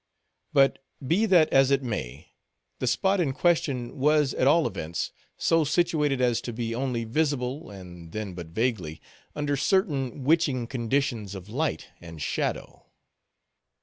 But, 0.51 0.79
be 1.05 1.27
that 1.27 1.49
as 1.53 1.69
it 1.69 1.83
may, 1.83 2.31
the 2.79 2.87
spot 2.87 3.19
in 3.19 3.33
question 3.33 3.99
was, 3.99 4.33
at 4.33 4.47
all 4.47 4.65
events, 4.65 5.11
so 5.37 5.63
situated 5.63 6.19
as 6.19 6.41
to 6.41 6.51
be 6.51 6.73
only 6.73 7.03
visible, 7.03 7.69
and 7.69 8.11
then 8.11 8.33
but 8.33 8.47
vaguely, 8.47 8.99
under 9.35 9.55
certain 9.55 10.23
witching 10.23 10.65
conditions 10.65 11.35
of 11.35 11.49
light 11.49 11.89
and 12.01 12.19
shadow. 12.19 12.87